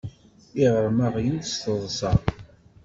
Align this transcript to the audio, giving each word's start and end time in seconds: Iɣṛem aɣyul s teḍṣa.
Iɣṛem 0.65 0.97
aɣyul 1.07 1.41
s 1.51 1.53
teḍṣa. 1.63 2.13